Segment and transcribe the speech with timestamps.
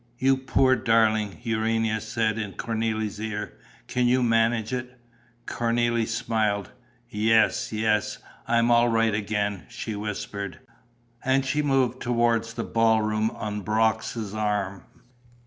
[0.17, 3.53] "You poor darling!" Urania said in Cornélie's ear.
[3.85, 4.99] "Can you manage it?"
[5.45, 6.71] Cornélie smiled:
[7.07, 8.17] "Yes, yes,
[8.47, 10.59] I'm all right again," she whispered.
[11.23, 14.85] And she moved towards the ball room on Brox's arm.